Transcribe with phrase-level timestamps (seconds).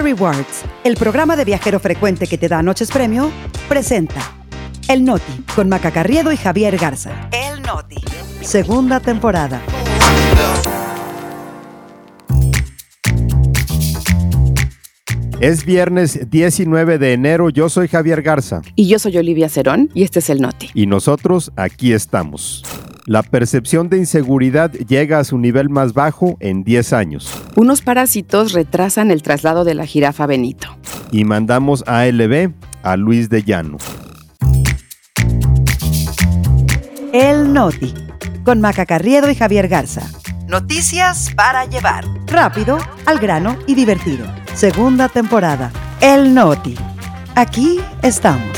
[0.00, 3.30] Rewards, el programa de viajero frecuente que te da noches premio,
[3.68, 4.20] presenta
[4.88, 7.28] El Noti con Maca Carriedo y Javier Garza.
[7.32, 7.96] El Noti.
[8.40, 9.60] Segunda temporada.
[15.40, 18.60] Es viernes 19 de enero, yo soy Javier Garza.
[18.74, 20.70] Y yo soy Olivia Cerón y este es el Noti.
[20.74, 22.64] Y nosotros aquí estamos.
[23.08, 27.42] La percepción de inseguridad llega a su nivel más bajo en 10 años.
[27.56, 30.76] Unos parásitos retrasan el traslado de la jirafa Benito.
[31.10, 32.52] Y mandamos a ALB
[32.82, 33.78] a Luis de Llano.
[37.14, 37.94] El Noti,
[38.44, 40.02] con Maca Carriedo y Javier Garza.
[40.46, 42.04] Noticias para llevar.
[42.26, 44.26] Rápido, al grano y divertido.
[44.52, 45.72] Segunda temporada.
[46.02, 46.74] El Noti.
[47.34, 48.57] Aquí estamos.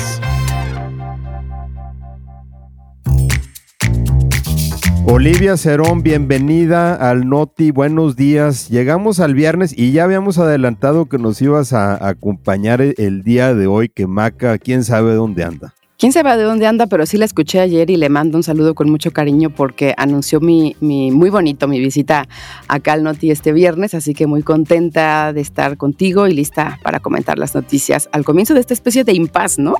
[5.12, 8.68] Olivia Cerón, bienvenida al Noti, buenos días.
[8.68, 13.66] Llegamos al viernes y ya habíamos adelantado que nos ibas a acompañar el día de
[13.66, 15.74] hoy, que Maca, quién sabe dónde anda.
[16.00, 18.74] Quién sabe de dónde anda, pero sí la escuché ayer y le mando un saludo
[18.74, 22.26] con mucho cariño porque anunció mi, mi, muy bonito mi visita
[22.68, 27.00] acá al Noti este viernes, así que muy contenta de estar contigo y lista para
[27.00, 29.74] comentar las noticias al comienzo de esta especie de impas, ¿no?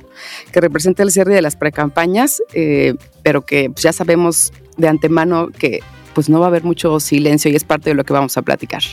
[0.51, 5.47] Que representa el cierre de las precampañas, eh, pero que pues, ya sabemos de antemano
[5.47, 5.79] que
[6.13, 8.43] pues no va a haber mucho silencio y es parte de lo que vamos a
[8.43, 8.83] platicar.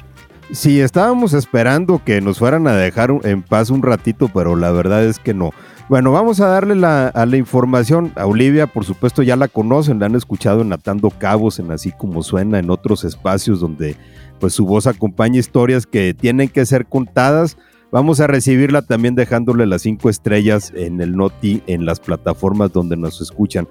[0.50, 5.04] Sí, estábamos esperando que nos fueran a dejar en paz un ratito, pero la verdad
[5.04, 5.52] es que no.
[5.88, 8.12] Bueno, vamos a darle la, a la información.
[8.16, 11.92] A Olivia, por supuesto, ya la conocen, la han escuchado en Atando Cabos, en Así
[11.92, 13.96] Como Suena, en otros espacios donde
[14.38, 17.56] pues su voz acompaña historias que tienen que ser contadas.
[17.90, 22.98] Vamos a recibirla también dejándole las cinco estrellas en el Noti, en las plataformas donde
[22.98, 23.66] nos escuchan.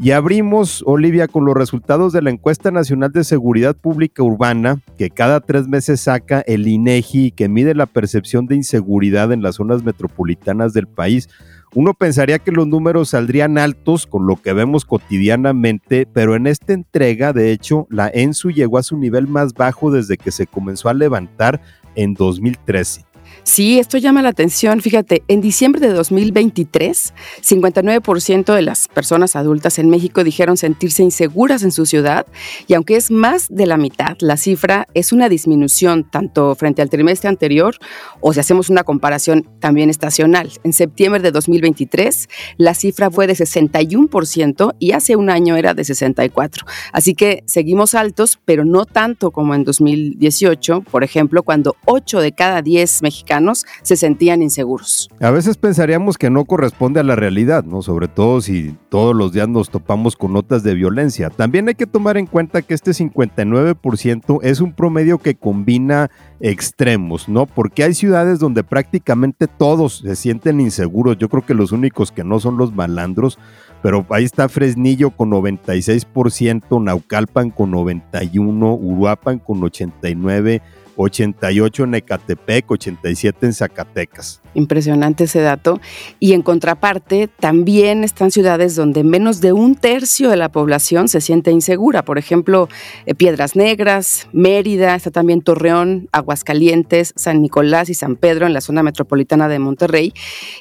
[0.00, 5.10] Y abrimos, Olivia, con los resultados de la encuesta nacional de seguridad pública urbana, que
[5.10, 9.82] cada tres meses saca el INEGI, que mide la percepción de inseguridad en las zonas
[9.82, 11.28] metropolitanas del país.
[11.74, 16.74] Uno pensaría que los números saldrían altos con lo que vemos cotidianamente, pero en esta
[16.74, 20.88] entrega, de hecho, la ENSU llegó a su nivel más bajo desde que se comenzó
[20.88, 21.60] a levantar
[21.96, 23.07] en 2013.
[23.48, 24.82] Sí, esto llama la atención.
[24.82, 31.62] Fíjate, en diciembre de 2023, 59% de las personas adultas en México dijeron sentirse inseguras
[31.62, 32.26] en su ciudad
[32.66, 36.90] y aunque es más de la mitad, la cifra es una disminución tanto frente al
[36.90, 37.74] trimestre anterior
[38.20, 40.52] o si hacemos una comparación también estacional.
[40.62, 45.84] En septiembre de 2023, la cifra fue de 61% y hace un año era de
[45.84, 46.66] 64%.
[46.92, 52.32] Así que seguimos altos, pero no tanto como en 2018, por ejemplo, cuando 8 de
[52.32, 53.37] cada 10 mexicanos
[53.82, 55.08] se sentían inseguros.
[55.20, 57.82] A veces pensaríamos que no corresponde a la realidad, ¿no?
[57.82, 61.30] Sobre todo si todos los días nos topamos con notas de violencia.
[61.30, 66.10] También hay que tomar en cuenta que este 59% es un promedio que combina
[66.40, 67.46] extremos, ¿no?
[67.46, 71.18] Porque hay ciudades donde prácticamente todos se sienten inseguros.
[71.18, 73.38] Yo creo que los únicos que no son los malandros,
[73.82, 80.62] pero ahí está Fresnillo con 96%, Naucalpan con 91, Uruapan con 89,
[80.98, 84.42] 88 en Ecatepec, 87 en Zacatecas.
[84.54, 85.80] Impresionante ese dato.
[86.18, 91.20] Y en contraparte, también están ciudades donde menos de un tercio de la población se
[91.20, 92.04] siente insegura.
[92.04, 92.68] Por ejemplo,
[93.06, 98.60] eh, Piedras Negras, Mérida, está también Torreón, Aguascalientes, San Nicolás y San Pedro en la
[98.60, 100.12] zona metropolitana de Monterrey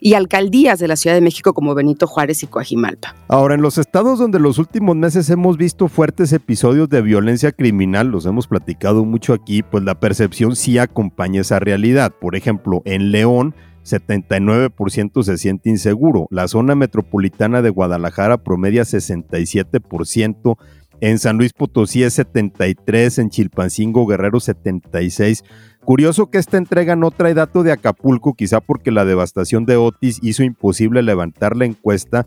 [0.02, 3.16] y alcaldías de la Ciudad de México como Benito Juárez y Coajimalpa.
[3.28, 8.10] Ahora, en los estados donde los últimos meses hemos visto fuertes episodios de violencia criminal,
[8.10, 12.14] los hemos platicado mucho aquí, pues la percepción sí acompaña esa realidad.
[12.20, 16.28] Por ejemplo, en León, 79% se siente inseguro.
[16.30, 20.58] La zona metropolitana de Guadalajara promedia 67%.
[21.00, 25.44] En San Luis Potosí es 73, en Chilpancingo Guerrero 76.
[25.86, 30.20] Curioso que esta entrega no trae dato de Acapulco, quizá porque la devastación de Otis
[30.22, 32.26] hizo imposible levantar la encuesta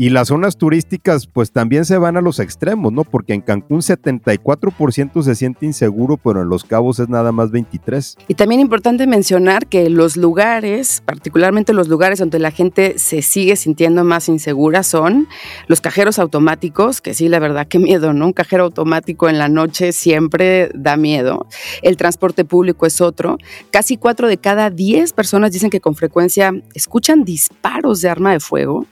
[0.00, 3.04] y las zonas turísticas pues también se van a los extremos, ¿no?
[3.04, 8.16] Porque en Cancún 74% se siente inseguro, pero en Los Cabos es nada más 23.
[8.26, 13.56] Y también importante mencionar que los lugares, particularmente los lugares donde la gente se sigue
[13.56, 15.28] sintiendo más insegura son
[15.66, 18.28] los cajeros automáticos, que sí, la verdad, qué miedo, ¿no?
[18.28, 21.46] Un cajero automático en la noche siempre da miedo.
[21.82, 23.36] El transporte público es otro.
[23.70, 28.40] Casi 4 de cada 10 personas dicen que con frecuencia escuchan disparos de arma de
[28.40, 28.86] fuego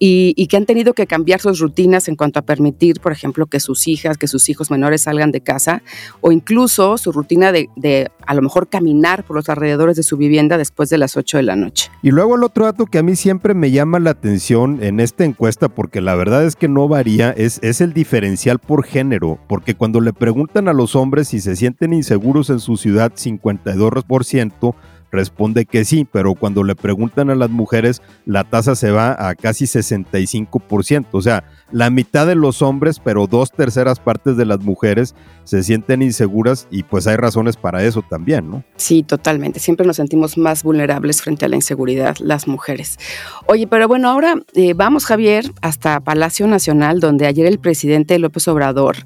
[0.00, 3.46] y, y que han tenido que cambiar sus rutinas en cuanto a permitir, por ejemplo,
[3.46, 5.82] que sus hijas, que sus hijos menores salgan de casa
[6.20, 10.16] o incluso su rutina de, de a lo mejor caminar por los alrededores de su
[10.16, 11.90] vivienda después de las 8 de la noche.
[12.02, 15.24] Y luego el otro dato que a mí siempre me llama la atención en esta
[15.24, 19.74] encuesta, porque la verdad es que no varía, es, es el diferencial por género, porque
[19.74, 24.74] cuando le preguntan a los hombres si se sienten inseguros en su ciudad, 52%,
[25.10, 29.34] responde que sí, pero cuando le preguntan a las mujeres, la tasa se va a
[29.34, 31.06] casi 65%.
[31.12, 35.14] O sea, la mitad de los hombres, pero dos terceras partes de las mujeres
[35.44, 38.64] se sienten inseguras y pues hay razones para eso también, ¿no?
[38.76, 39.60] Sí, totalmente.
[39.60, 42.98] Siempre nos sentimos más vulnerables frente a la inseguridad las mujeres.
[43.46, 48.48] Oye, pero bueno, ahora eh, vamos, Javier, hasta Palacio Nacional, donde ayer el presidente López
[48.48, 48.96] Obrador,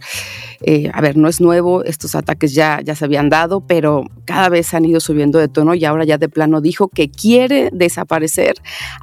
[0.64, 4.48] eh, a ver, no es nuevo, estos ataques ya, ya se habían dado, pero cada
[4.48, 8.54] vez han ido subiendo de tono y ahora ya de plano dijo que quiere desaparecer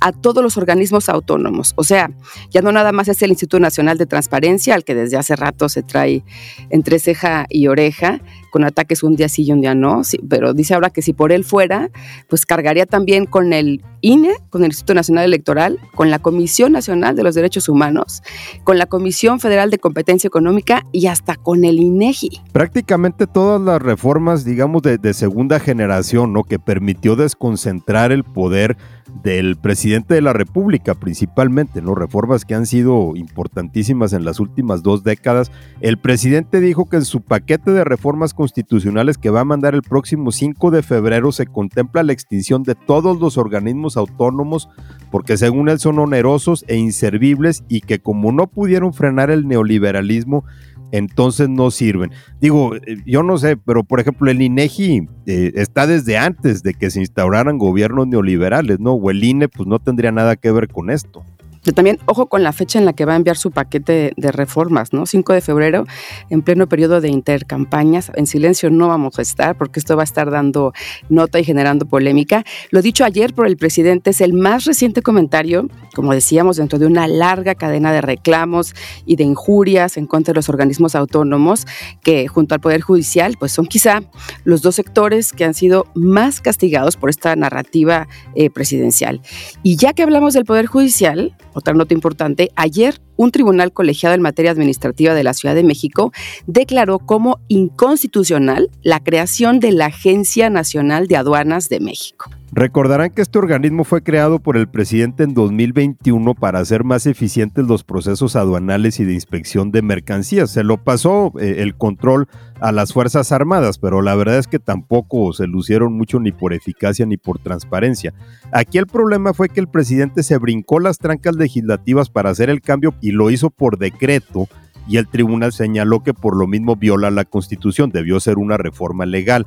[0.02, 1.74] a todos los organismos autónomos.
[1.76, 2.12] O sea,
[2.50, 5.70] ya no nada más es el Instituto Nacional de Transparencia, al que desde hace rato
[5.70, 6.24] se trae
[6.70, 10.74] entre ceja y oreja, con ataques un día sí y un día no, pero dice
[10.74, 11.90] ahora que si por él fuera,
[12.28, 17.16] pues cargaría también con el INE, con el Instituto Nacional Electoral, con la Comisión Nacional
[17.16, 18.22] de los Derechos Humanos,
[18.64, 22.42] con la Comisión Federal de Competencia Económica y hasta con el INEGI.
[22.52, 26.44] Prácticamente todas las reformas, digamos, de, segunda generación, ¿no?
[26.44, 28.78] Que permitió desconcentrar el poder
[29.24, 31.96] del presidente de la República principalmente, ¿no?
[31.96, 35.52] Reformas que han sido importantísimas en las últimas dos décadas.
[35.82, 39.82] El presidente dijo que en su paquete de reformas constitucionales que va a mandar el
[39.82, 44.70] próximo 5 de febrero se contempla la extinción de todos los organismos autónomos
[45.12, 50.44] porque según él son onerosos e inservibles y que como no pudieron frenar el neoliberalismo,
[50.92, 52.12] entonces no sirven.
[52.42, 56.74] Digo, eh, yo no sé, pero por ejemplo el INEGI eh, está desde antes de
[56.74, 58.94] que se instauraran gobiernos neoliberales, ¿no?
[58.94, 61.24] O el INE pues no tendría nada que ver con esto
[61.74, 64.94] también, ojo con la fecha en la que va a enviar su paquete de reformas,
[64.94, 65.06] ¿no?
[65.06, 65.86] 5 de febrero,
[66.30, 68.12] en pleno periodo de intercampañas.
[68.16, 70.74] En silencio no vamos a estar porque esto va a estar dando
[71.10, 72.44] nota y generando polémica.
[72.72, 76.86] Lo dicho ayer por el presidente es el más reciente comentario, como decíamos, dentro de
[76.86, 78.74] una larga cadena de reclamos
[79.06, 81.66] y de injurias en contra de los organismos autónomos
[82.04, 84.02] que junto al Poder Judicial, pues son quizá
[84.44, 89.22] los dos sectores que han sido más castigados por esta narrativa eh, presidencial.
[89.64, 94.22] Y ya que hablamos del Poder Judicial, otra nota importante, ayer un tribunal colegiado en
[94.22, 96.12] materia administrativa de la Ciudad de México
[96.48, 102.30] declaró como inconstitucional la creación de la Agencia Nacional de Aduanas de México.
[102.52, 107.68] Recordarán que este organismo fue creado por el presidente en 2021 para hacer más eficientes
[107.68, 110.50] los procesos aduanales y de inspección de mercancías.
[110.50, 112.28] Se lo pasó eh, el control
[112.60, 116.54] a las Fuerzas Armadas, pero la verdad es que tampoco se lucieron mucho ni por
[116.54, 118.16] eficacia ni por transparencia.
[118.52, 122.62] Aquí el problema fue que el presidente se brincó las trancas legislativas para hacer el
[122.62, 124.48] cambio y lo hizo por decreto
[124.90, 129.06] y el tribunal señaló que por lo mismo viola la constitución, debió ser una reforma
[129.06, 129.46] legal.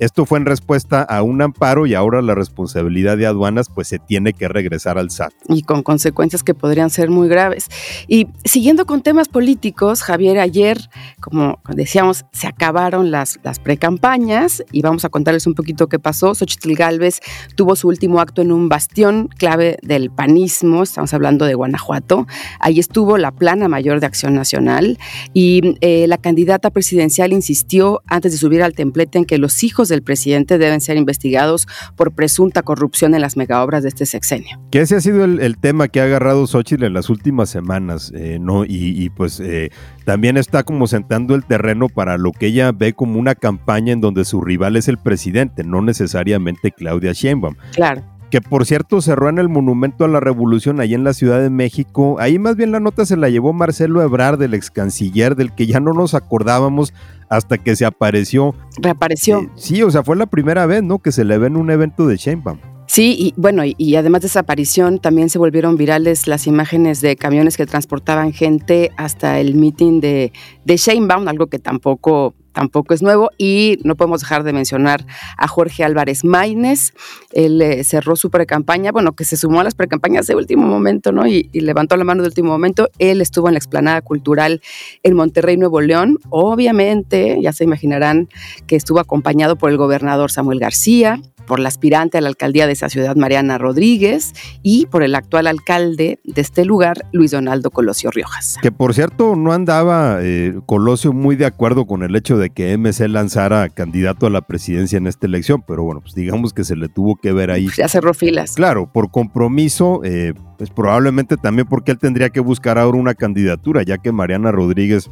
[0.00, 3.98] Esto fue en respuesta a un amparo y ahora la responsabilidad de aduanas pues se
[3.98, 5.34] tiene que regresar al SAT.
[5.46, 7.66] Y con consecuencias que podrían ser muy graves.
[8.08, 10.78] Y siguiendo con temas políticos, Javier, ayer,
[11.20, 16.34] como decíamos, se acabaron las, las precampañas y vamos a contarles un poquito qué pasó.
[16.34, 17.20] Xochitl Galvez
[17.54, 22.26] tuvo su último acto en un bastión clave del panismo, estamos hablando de Guanajuato.
[22.58, 24.98] Ahí estuvo la plana mayor de Acción Nacional
[25.34, 29.89] y eh, la candidata presidencial insistió antes de subir al templete en que los hijos
[29.90, 34.58] del presidente deben ser investigados por presunta corrupción en las megaobras de este sexenio.
[34.70, 38.38] Que ese ha sido el, tema que ha agarrado Xochitl en las últimas semanas, eh,
[38.40, 38.64] ¿no?
[38.66, 39.70] Y, pues eh,
[40.04, 44.00] también está como sentando el terreno para lo que ella ve como una campaña en
[44.00, 47.56] donde su rival es el presidente, no necesariamente Claudia Sheinbaum.
[47.74, 51.40] Claro que por cierto cerró en el Monumento a la Revolución ahí en la Ciudad
[51.40, 52.16] de México.
[52.20, 55.66] Ahí más bien la nota se la llevó Marcelo Ebrard, del ex canciller, del que
[55.66, 56.94] ya no nos acordábamos
[57.28, 58.54] hasta que se apareció.
[58.80, 59.40] Reapareció.
[59.40, 60.98] Eh, sí, o sea, fue la primera vez, ¿no?
[61.00, 62.58] Que se le ve en un evento de Sheinbaum.
[62.86, 67.14] Sí, y bueno, y, además de esa aparición también se volvieron virales las imágenes de
[67.14, 70.32] camiones que transportaban gente hasta el meeting de,
[70.64, 73.30] de Sheinbaum, algo que tampoco tampoco es nuevo.
[73.38, 76.92] Y no podemos dejar de mencionar a Jorge Álvarez Maínez.
[77.32, 81.12] Él eh, cerró su precampaña, bueno, que se sumó a las precampañas de último momento,
[81.12, 81.26] ¿no?
[81.26, 82.88] Y, y, levantó la mano de último momento.
[82.98, 84.60] Él estuvo en la explanada cultural
[85.02, 86.18] en Monterrey, Nuevo León.
[86.30, 88.28] Obviamente, ya se imaginarán
[88.66, 92.74] que estuvo acompañado por el gobernador Samuel García, por la aspirante a la alcaldía de
[92.74, 98.12] esa ciudad, Mariana Rodríguez, y por el actual alcalde de este lugar, Luis Donaldo Colosio
[98.12, 98.56] Riojas.
[98.62, 102.78] Que por cierto, no andaba eh, Colosio muy de acuerdo con el hecho de que
[102.78, 106.76] MC lanzara candidato a la presidencia en esta elección, pero bueno, pues digamos que se
[106.76, 107.66] le tuvo que ver ahí.
[107.76, 108.54] Ya cerró filas.
[108.54, 113.82] Claro, por compromiso, eh, pues probablemente también porque él tendría que buscar ahora una candidatura,
[113.82, 115.10] ya que Mariana Rodríguez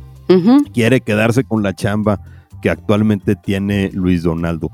[0.72, 2.20] quiere quedarse con la chamba
[2.62, 4.70] que actualmente tiene Luis Donaldo.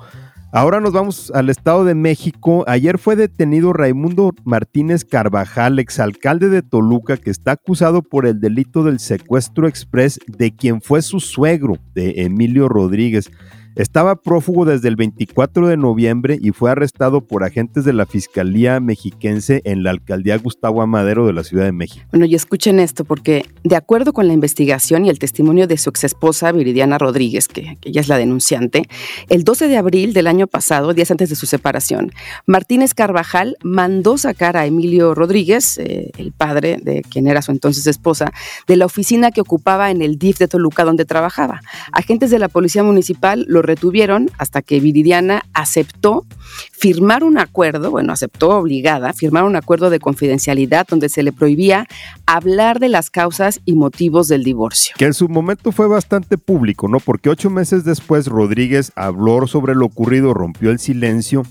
[0.56, 2.62] Ahora nos vamos al Estado de México.
[2.68, 8.84] Ayer fue detenido Raimundo Martínez Carvajal, exalcalde de Toluca, que está acusado por el delito
[8.84, 13.32] del secuestro express de quien fue su suegro, de Emilio Rodríguez.
[13.76, 18.78] Estaba prófugo desde el 24 de noviembre y fue arrestado por agentes de la Fiscalía
[18.78, 22.06] Mexiquense en la alcaldía Gustavo Amadero de la Ciudad de México.
[22.12, 25.90] Bueno, y escuchen esto, porque de acuerdo con la investigación y el testimonio de su
[25.90, 28.84] exesposa Viridiana Rodríguez, que, ella es la denunciante,
[29.28, 32.12] el 12 de abril del año pasado, días antes de su separación,
[32.46, 37.88] Martínez Carvajal mandó sacar a Emilio Rodríguez, eh, el padre de quien era su entonces
[37.88, 38.32] esposa,
[38.68, 41.60] de la oficina que ocupaba en el DIF de Toluca donde trabajaba.
[41.90, 46.24] Agentes de la Policía Municipal lo retuvieron hasta que Viridiana aceptó
[46.72, 51.86] firmar un acuerdo, bueno, aceptó obligada, firmar un acuerdo de confidencialidad donde se le prohibía
[52.26, 54.94] hablar de las causas y motivos del divorcio.
[54.98, 57.00] Que en su momento fue bastante público, ¿no?
[57.00, 61.42] Porque ocho meses después Rodríguez habló sobre lo ocurrido, rompió el silencio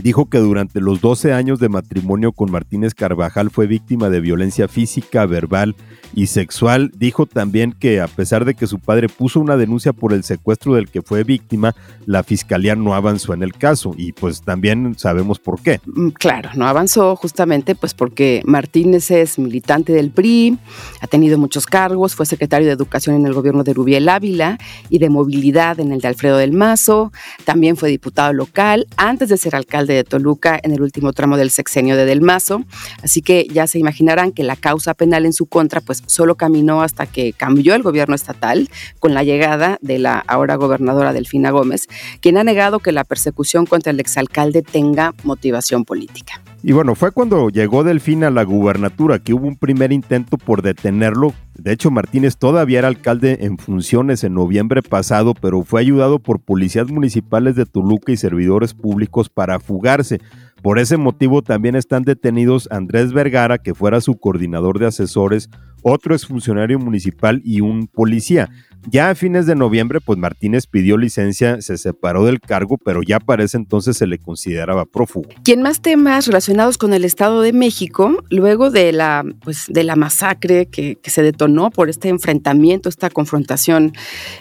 [0.00, 4.68] dijo que durante los 12 años de matrimonio con Martínez Carvajal fue víctima de violencia
[4.68, 5.76] física, verbal
[6.14, 6.90] y sexual.
[6.96, 10.74] Dijo también que a pesar de que su padre puso una denuncia por el secuestro
[10.74, 11.74] del que fue víctima,
[12.06, 15.80] la fiscalía no avanzó en el caso y pues también sabemos por qué.
[15.86, 20.58] Mm, claro, no avanzó justamente pues porque Martínez es militante del PRI,
[21.00, 24.98] ha tenido muchos cargos, fue secretario de Educación en el gobierno de Rubiel Ávila y
[24.98, 27.12] de Movilidad en el de Alfredo del Mazo,
[27.44, 31.50] también fue diputado local antes de ser alcalde de Toluca en el último tramo del
[31.50, 32.64] sexenio de Del Mazo,
[33.02, 36.82] así que ya se imaginarán que la causa penal en su contra pues solo caminó
[36.82, 38.68] hasta que cambió el gobierno estatal
[38.98, 41.88] con la llegada de la ahora gobernadora Delfina Gómez,
[42.20, 46.42] quien ha negado que la persecución contra el exalcalde tenga motivación política.
[46.62, 50.60] Y bueno, fue cuando llegó Delfina a la gubernatura que hubo un primer intento por
[50.60, 51.32] detenerlo.
[51.54, 56.40] De hecho, Martínez todavía era alcalde en funciones en noviembre pasado, pero fue ayudado por
[56.40, 60.20] policías municipales de Toluca y servidores públicos para fugarse.
[60.62, 65.48] Por ese motivo también están detenidos Andrés Vergara, que fuera su coordinador de asesores,
[65.82, 68.50] otro exfuncionario municipal y un policía.
[68.88, 73.20] Ya a fines de noviembre, pues Martínez pidió licencia, se separó del cargo, pero ya
[73.20, 75.28] para ese entonces se le consideraba prófugo.
[75.44, 79.96] Quien más temas relacionados con el Estado de México, luego de la, pues, de la
[79.96, 83.92] masacre que, se detonó por este enfrentamiento, esta confrontación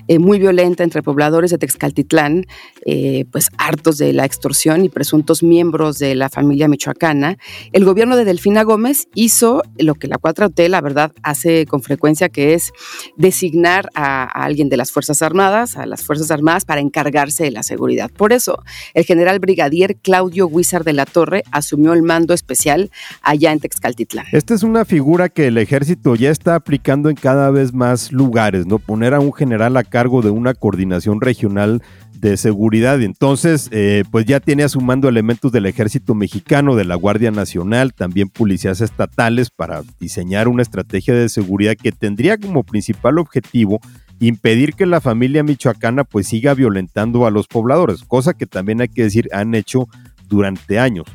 [0.07, 2.45] eh, muy violenta entre pobladores de Texcaltitlán,
[2.85, 7.37] eh, pues hartos de la extorsión y presuntos miembros de la familia michoacana,
[7.71, 12.29] el gobierno de Delfina Gómez hizo lo que la 4T, la verdad, hace con frecuencia,
[12.29, 12.71] que es
[13.17, 17.51] designar a a alguien de las Fuerzas Armadas, a las Fuerzas Armadas, para encargarse de
[17.51, 18.09] la seguridad.
[18.09, 23.51] Por eso, el general brigadier Claudio Huizar de la Torre asumió el mando especial allá
[23.51, 24.25] en Texcaltitlán.
[24.31, 28.65] Esta es una figura que el ejército ya está aplicando en cada vez más lugares,
[28.65, 28.79] ¿no?
[28.79, 31.81] Poner a un general a cargo de una coordinación regional
[32.19, 33.01] de seguridad.
[33.01, 37.31] Entonces, eh, pues ya tiene a su mando elementos del ejército mexicano, de la Guardia
[37.31, 43.79] Nacional, también policías estatales para diseñar una estrategia de seguridad que tendría como principal objetivo
[44.19, 48.89] impedir que la familia michoacana pues siga violentando a los pobladores, cosa que también hay
[48.89, 49.87] que decir han hecho
[50.27, 51.05] durante años.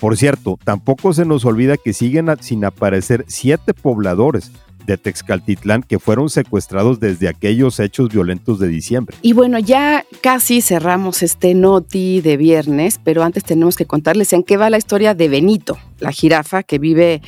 [0.00, 4.52] Por cierto, tampoco se nos olvida que siguen sin aparecer siete pobladores
[4.86, 9.16] de Texcaltitlán que fueron secuestrados desde aquellos hechos violentos de diciembre.
[9.22, 14.44] Y bueno, ya casi cerramos este noti de viernes, pero antes tenemos que contarles en
[14.44, 17.22] qué va la historia de Benito la jirafa que vive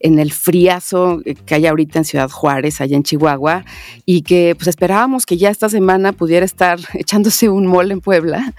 [0.00, 3.64] en el friazo que hay ahorita en Ciudad Juárez, allá en Chihuahua,
[4.04, 8.54] y que pues esperábamos que ya esta semana pudiera estar echándose un mole en Puebla,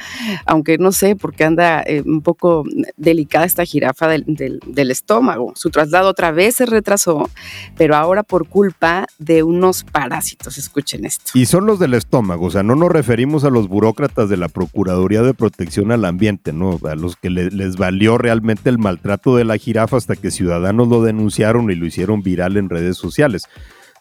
[0.45, 2.63] aunque no sé, porque anda eh, un poco
[2.95, 5.53] delicada esta jirafa del, estómago.
[5.55, 7.29] Su traslado otra vez se retrasó,
[7.77, 11.31] pero ahora por culpa de unos parásitos, escuchen esto.
[11.33, 14.47] Y son los del estómago, o sea, no nos referimos a los burócratas de la
[14.47, 16.79] Procuraduría de Protección al Ambiente, ¿no?
[16.89, 21.03] A los que les valió realmente el maltrato de la jirafa hasta que ciudadanos lo
[21.03, 23.43] denunciaron y lo hicieron viral en redes sociales.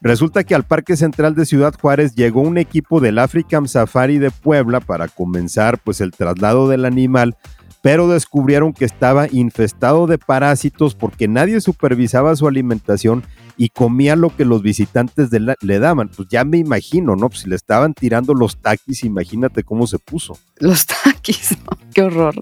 [0.01, 4.31] Resulta que al Parque Central de Ciudad Juárez llegó un equipo del African Safari de
[4.31, 7.37] Puebla para comenzar pues el traslado del animal,
[7.83, 13.23] pero descubrieron que estaba infestado de parásitos porque nadie supervisaba su alimentación
[13.57, 16.11] y comía lo que los visitantes le daban.
[16.15, 17.29] Pues ya me imagino, ¿no?
[17.29, 20.39] Pues si le estaban tirando los taquis, imagínate cómo se puso.
[20.59, 21.57] Los taquis,
[21.95, 22.35] qué horror.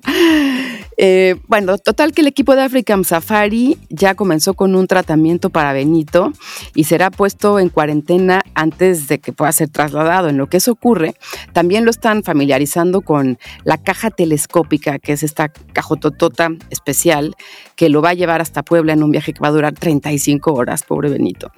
[0.96, 5.72] Eh, bueno, total que el equipo de African Safari ya comenzó con un tratamiento para
[5.72, 6.32] Benito
[6.74, 10.28] y será puesto en cuarentena antes de que pueda ser trasladado.
[10.28, 11.14] En lo que eso ocurre,
[11.52, 17.34] también lo están familiarizando con la caja telescópica, que es esta cajototota especial
[17.76, 20.52] que lo va a llevar hasta Puebla en un viaje que va a durar 35
[20.52, 21.50] horas, pobre Benito.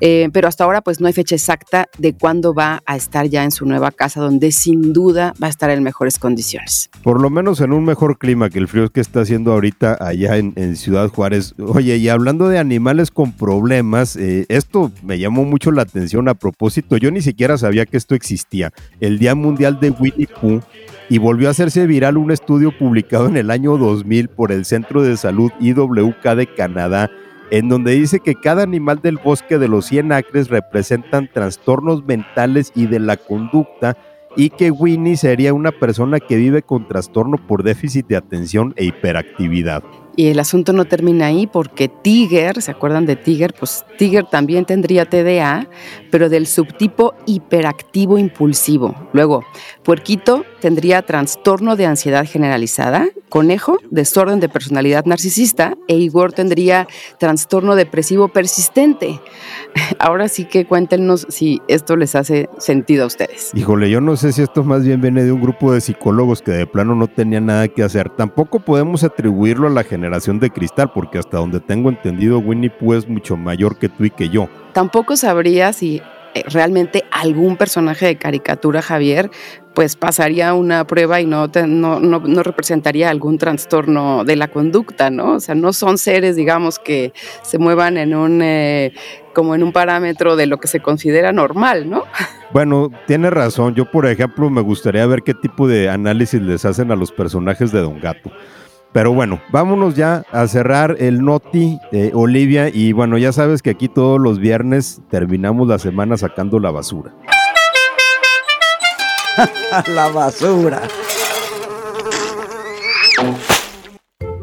[0.00, 3.44] Eh, pero hasta ahora pues no hay fecha exacta de cuándo va a estar ya
[3.44, 6.90] en su nueva casa, donde sin duda va a estar en mejores condiciones.
[7.02, 9.98] Por lo menos en un mejor clima que el frío frío que está haciendo ahorita
[10.00, 11.54] allá en, Ciudad Juárez.
[11.58, 16.34] Oye, y hablando de animales con problemas, eh, esto me llamó mucho la atención a
[16.34, 16.96] propósito.
[16.96, 18.72] Yo ni siquiera sabía que esto existía.
[19.00, 20.60] El Día Mundial de Winnie Pooh
[21.08, 25.02] y volvió a hacerse viral un estudio publicado en el año 2000 por el Centro
[25.02, 27.10] de Salud IWK de Canadá,
[27.50, 32.72] en donde dice que cada animal del bosque de los 100 acres representan trastornos mentales
[32.74, 33.96] y de la conducta
[34.36, 38.84] y que Winnie sería una persona que vive con trastorno por déficit de atención e
[38.84, 39.82] hiperactividad.
[40.16, 43.54] Y el asunto no termina ahí porque Tiger, ¿se acuerdan de Tiger?
[43.54, 45.68] Pues Tiger también tendría TDA,
[46.10, 48.94] pero del subtipo hiperactivo impulsivo.
[49.12, 49.44] Luego,
[49.90, 56.86] Puerquito tendría trastorno de ansiedad generalizada, Conejo, desorden de personalidad narcisista e Igor tendría
[57.18, 59.20] trastorno depresivo persistente.
[59.98, 63.50] Ahora sí que cuéntenos si esto les hace sentido a ustedes.
[63.52, 66.52] Híjole, yo no sé si esto más bien viene de un grupo de psicólogos que
[66.52, 68.10] de plano no tenían nada que hacer.
[68.10, 72.94] Tampoco podemos atribuirlo a la generación de cristal, porque hasta donde tengo entendido, Winnie Pooh
[72.94, 74.48] es mucho mayor que tú y que yo.
[74.72, 76.00] Tampoco sabría si
[76.46, 79.30] realmente algún personaje de caricatura, Javier,
[79.74, 85.34] pues pasaría una prueba y no, no, representaría algún trastorno de la conducta, ¿no?
[85.34, 88.92] O sea, no son seres, digamos, que se muevan en un, eh,
[89.32, 92.04] como en un parámetro de lo que se considera normal, ¿no?
[92.52, 93.76] Bueno, tiene razón.
[93.76, 97.70] Yo, por ejemplo, me gustaría ver qué tipo de análisis les hacen a los personajes
[97.70, 98.32] de Don Gato.
[98.92, 102.68] Pero bueno, vámonos ya a cerrar el Noti, de Olivia.
[102.68, 107.12] Y bueno, ya sabes que aquí todos los viernes terminamos la semana sacando la basura.
[109.94, 110.82] la basura.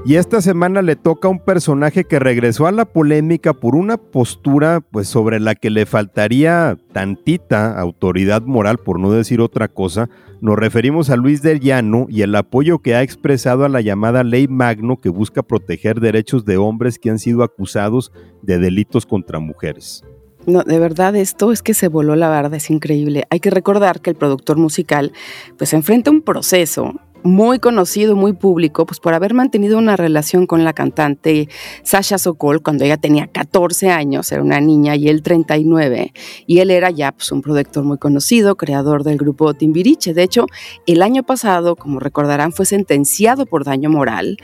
[0.07, 3.97] Y esta semana le toca a un personaje que regresó a la polémica por una
[3.97, 10.09] postura pues sobre la que le faltaría tantita autoridad moral por no decir otra cosa.
[10.39, 14.23] Nos referimos a Luis del Llano y el apoyo que ha expresado a la llamada
[14.23, 19.39] Ley Magno que busca proteger derechos de hombres que han sido acusados de delitos contra
[19.39, 20.05] mujeres.
[20.47, 23.25] No, de verdad esto es que se voló la barda, es increíble.
[23.29, 25.11] Hay que recordar que el productor musical
[25.57, 30.63] pues enfrenta un proceso muy conocido, muy público, pues por haber mantenido una relación con
[30.63, 31.49] la cantante
[31.83, 36.13] Sasha Sokol cuando ella tenía 14 años, era una niña, y él 39,
[36.47, 40.13] y él era ya pues, un productor muy conocido, creador del grupo Timbiriche.
[40.13, 40.45] De hecho,
[40.85, 44.37] el año pasado, como recordarán, fue sentenciado por daño moral,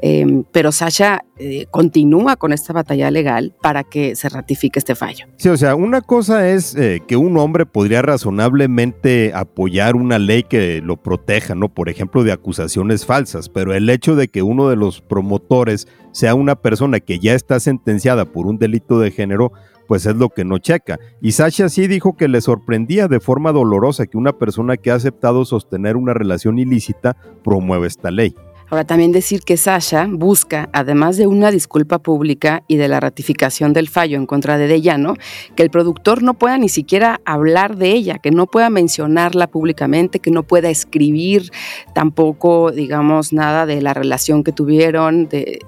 [0.00, 5.26] em, pero Sasha eh, continúa con esta batalla legal para que se ratifique este fallo.
[5.36, 10.42] Sí, o sea, una cosa es eh, que un hombre podría razonablemente apoyar una ley
[10.42, 11.68] que lo proteja, ¿no?
[11.68, 16.34] Por ejemplo, de acusaciones falsas, pero el hecho de que uno de los promotores sea
[16.34, 19.52] una persona que ya está sentenciada por un delito de género,
[19.86, 20.98] pues es lo que no checa.
[21.22, 24.94] Y Sasha sí dijo que le sorprendía de forma dolorosa que una persona que ha
[24.94, 28.34] aceptado sostener una relación ilícita promueva esta ley.
[28.68, 33.72] Ahora también decir que Sasha busca, además de una disculpa pública y de la ratificación
[33.72, 35.14] del fallo en contra de Dellano,
[35.54, 40.18] que el productor no pueda ni siquiera hablar de ella, que no pueda mencionarla públicamente,
[40.18, 41.50] que no pueda escribir
[41.94, 45.60] tampoco, digamos, nada de la relación que tuvieron, de,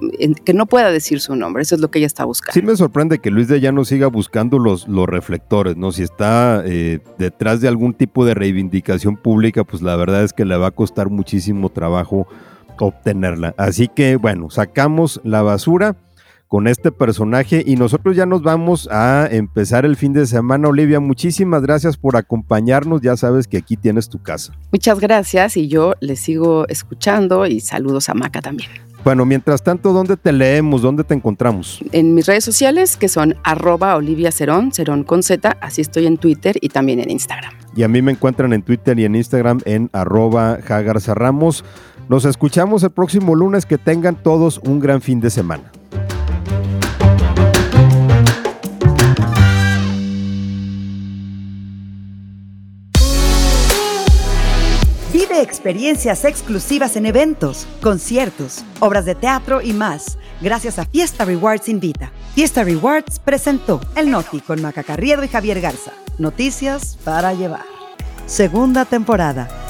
[0.45, 1.63] que no pueda decir su nombre.
[1.63, 2.53] Eso es lo que ella está buscando.
[2.53, 5.93] Sí me sorprende que Luis Dellano siga buscando los, los reflectores, ¿no?
[5.93, 10.45] Si está eh, detrás de algún tipo de reivindicación pública, pues la verdad es que
[10.45, 12.27] le va a costar muchísimo trabajo
[12.85, 13.55] obtenerla.
[13.57, 15.97] Así que bueno, sacamos la basura
[16.49, 20.69] con este personaje y nosotros ya nos vamos a empezar el fin de semana.
[20.69, 23.03] Olivia, muchísimas gracias por acompañarnos.
[23.03, 24.55] Ya sabes que aquí tienes tu casa.
[24.73, 28.71] Muchas gracias y yo le sigo escuchando y saludos a Maca también.
[29.05, 30.83] Bueno, mientras tanto, ¿dónde te leemos?
[30.83, 31.81] ¿Dónde te encontramos?
[31.93, 36.19] En mis redes sociales, que son arroba Olivia Cerón, Cerón con Z, así estoy en
[36.19, 37.53] Twitter y también en Instagram.
[37.77, 41.65] Y a mí me encuentran en Twitter y en Instagram en arroba Jagarza Ramos.
[42.09, 43.67] Nos escuchamos el próximo lunes.
[43.67, 45.71] Que tengan todos un gran fin de semana.
[55.13, 61.69] Vive experiencias exclusivas en eventos, conciertos, obras de teatro y más, gracias a Fiesta Rewards
[61.69, 62.11] Invita.
[62.35, 65.93] Fiesta Rewards presentó El Noti con Maca Carriedo y Javier Garza.
[66.19, 67.65] Noticias para llevar.
[68.27, 69.68] Segunda temporada